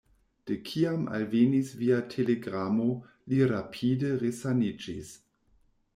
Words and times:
De 0.51 0.55
kiam 0.69 1.03
alvenis 1.17 1.69
via 1.83 1.99
telegramo, 2.13 2.87
li 3.33 3.43
rapide 3.53 4.11
resaniĝis. 4.25 5.17